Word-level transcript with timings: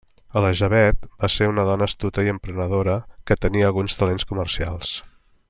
Elisabet 0.39 1.03
va 1.25 1.29
ser 1.33 1.49
una 1.51 1.65
dona 1.67 1.87
astuta 1.89 2.25
i 2.29 2.33
emprenedora 2.33 2.97
que 3.31 3.39
tenia 3.47 3.69
alguns 3.71 4.01
talents 4.01 4.27
comercials. 4.33 4.99